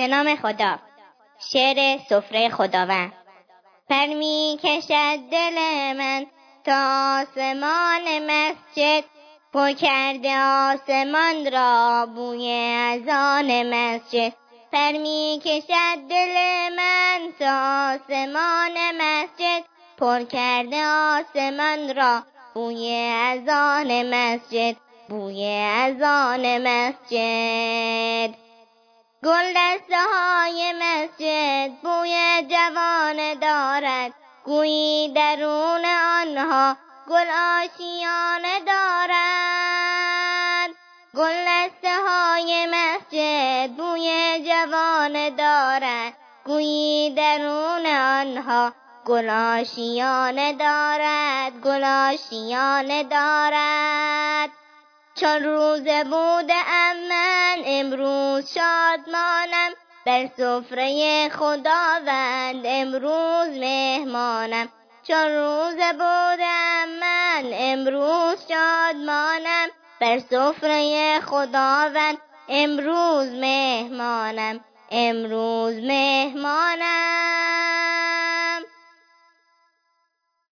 به 0.00 0.06
نام 0.06 0.36
خدا. 0.36 0.78
شعر 1.38 1.98
سفره 2.08 2.48
خداوند. 2.48 3.12
پر 3.88 4.06
می 4.06 4.58
کشد 4.62 5.18
دل 5.30 5.56
من 5.98 6.26
تا 6.64 7.20
آسمان 7.20 8.30
مسجد. 8.30 9.04
پر 9.52 9.72
کرده 9.72 10.38
آسمان 10.38 11.52
را 11.52 12.06
بوی 12.14 12.50
اذان 12.92 13.74
مسجد. 13.74 14.32
پر 14.72 14.92
می 14.92 15.40
کشد 15.44 16.08
دل 16.08 16.36
من 16.76 17.32
تا 17.38 17.94
آسمان 17.94 18.76
مسجد. 19.00 19.64
پر 19.98 20.22
کرده 20.22 20.86
آسمان 20.86 21.96
را 21.96 22.22
بوی 22.54 23.10
اذان 23.12 24.14
مسجد. 24.14 24.76
بوی 25.08 25.44
اذان 25.46 26.68
مسجد. 26.68 28.49
گل 29.24 29.52
دسته 29.56 29.96
های 30.12 30.72
مسجد 30.72 31.70
بوی 31.82 32.46
جوان 32.50 33.34
دارد. 33.34 34.12
گویی 34.44 35.12
درون 35.12 35.84
آنها 35.84 36.76
گل 37.08 37.26
آشیانه 37.56 38.60
دارد. 38.66 39.10
گل 41.14 41.44
دسته 41.48 41.94
های 42.08 42.66
مسجد 42.66 43.70
بوی 43.76 44.42
جوان 44.46 45.36
دارد. 45.36 46.12
گویی 46.44 47.10
درون 47.10 47.86
آنها 47.86 48.72
گل 49.06 49.30
آشیانه 49.30 50.52
دارد. 50.52 51.60
گل 51.60 51.84
آشیانه 51.84 53.04
دارد. 53.04 54.59
چون 55.20 55.44
روز 55.44 55.82
بوده 55.82 56.54
من 57.08 57.62
امروز 57.66 58.54
شادمانم 58.54 59.72
بر 60.06 60.26
سفره 60.36 61.28
خداوند 61.28 62.62
امروز 62.64 63.48
مهمانم. 63.48 64.68
چون 65.02 65.28
روز 65.28 65.74
بودم 65.74 66.88
من 67.00 67.44
امروز 67.52 68.46
شادمانم 68.48 69.68
بر 70.00 70.18
سفره 70.18 71.20
خداوند 71.20 72.18
امروز 72.48 73.28
مهمانم. 73.28 74.60
امروز 74.90 75.74
مهمانم. 75.74 76.89